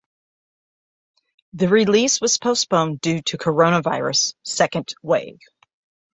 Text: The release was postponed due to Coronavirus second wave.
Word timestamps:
The 1.53 1.67
release 1.67 2.19
was 2.21 2.39
postponed 2.39 3.01
due 3.01 3.21
to 3.21 3.37
Coronavirus 3.37 4.33
second 4.41 4.95
wave. 5.03 5.37